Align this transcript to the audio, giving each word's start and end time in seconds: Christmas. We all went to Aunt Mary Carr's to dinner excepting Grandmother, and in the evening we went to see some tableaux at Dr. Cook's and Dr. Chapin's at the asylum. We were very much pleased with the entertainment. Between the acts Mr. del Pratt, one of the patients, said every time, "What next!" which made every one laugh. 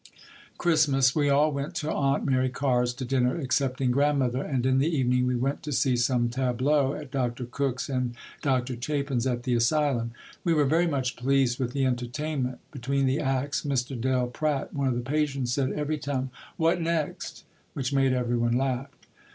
Christmas. 0.57 1.13
We 1.15 1.29
all 1.29 1.51
went 1.51 1.75
to 1.75 1.93
Aunt 1.93 2.25
Mary 2.25 2.49
Carr's 2.49 2.91
to 2.95 3.05
dinner 3.05 3.39
excepting 3.39 3.91
Grandmother, 3.91 4.41
and 4.41 4.65
in 4.65 4.79
the 4.79 4.89
evening 4.89 5.27
we 5.27 5.35
went 5.35 5.61
to 5.61 5.71
see 5.71 5.95
some 5.95 6.27
tableaux 6.27 6.95
at 6.95 7.11
Dr. 7.11 7.45
Cook's 7.45 7.87
and 7.87 8.15
Dr. 8.41 8.75
Chapin's 8.81 9.27
at 9.27 9.43
the 9.43 9.53
asylum. 9.53 10.09
We 10.43 10.55
were 10.55 10.65
very 10.65 10.87
much 10.87 11.15
pleased 11.15 11.59
with 11.59 11.73
the 11.73 11.85
entertainment. 11.85 12.57
Between 12.71 13.05
the 13.05 13.19
acts 13.19 13.61
Mr. 13.61 14.01
del 14.01 14.25
Pratt, 14.25 14.73
one 14.73 14.87
of 14.87 14.95
the 14.95 15.01
patients, 15.01 15.53
said 15.53 15.71
every 15.73 15.99
time, 15.99 16.31
"What 16.57 16.81
next!" 16.81 17.43
which 17.75 17.93
made 17.93 18.11
every 18.11 18.37
one 18.37 18.57
laugh. 18.57 18.89